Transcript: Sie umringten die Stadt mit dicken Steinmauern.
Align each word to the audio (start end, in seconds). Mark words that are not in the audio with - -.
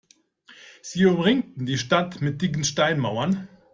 Sie 0.81 1.05
umringten 1.05 1.67
die 1.67 1.77
Stadt 1.77 2.21
mit 2.23 2.41
dicken 2.41 2.63
Steinmauern. 2.63 3.47